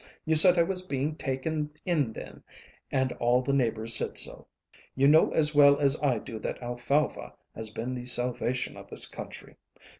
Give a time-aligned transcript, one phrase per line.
[0.25, 2.41] You said I was being taken in then,
[2.91, 4.47] and all the neighbors said so.
[4.95, 9.05] You know as well as I do that alfalfa has been the salvation of this
[9.05, 9.57] country.